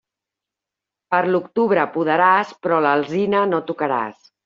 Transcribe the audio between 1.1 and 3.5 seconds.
Per l'octubre podaràs, però l'alzina